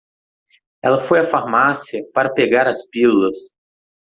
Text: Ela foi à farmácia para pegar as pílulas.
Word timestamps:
Ela 0.83 0.99
foi 0.99 1.19
à 1.19 1.23
farmácia 1.23 2.03
para 2.11 2.33
pegar 2.33 2.67
as 2.67 2.89
pílulas. 2.89 3.37